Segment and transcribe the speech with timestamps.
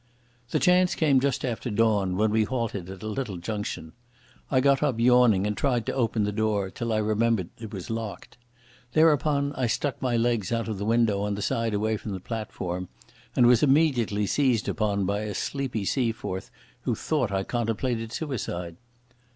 [0.49, 3.93] The chance came just after dawn, when we halted at a little junction.
[4.49, 7.91] I got up yawning and tried to open the door, till I remembered it was
[7.91, 8.35] locked.
[8.93, 12.19] Thereupon I stuck my legs out of the window on the side away from the
[12.19, 12.87] platform,
[13.35, 16.49] and was immediately seized upon by a sleepy Seaforth
[16.81, 18.77] who thought I contemplated suicide.